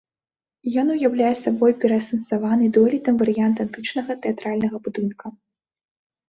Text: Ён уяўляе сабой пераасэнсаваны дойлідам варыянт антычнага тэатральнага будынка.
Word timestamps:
Ён 0.83 0.87
уяўляе 0.93 1.33
сабой 1.43 1.71
пераасэнсаваны 1.83 2.65
дойлідам 2.77 3.15
варыянт 3.21 3.57
антычнага 3.65 4.11
тэатральнага 4.25 4.77
будынка. 4.89 5.25